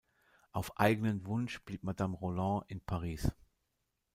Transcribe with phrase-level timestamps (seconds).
[0.51, 3.31] Auf eigenen Wunsch blieb Madame Roland in Paris.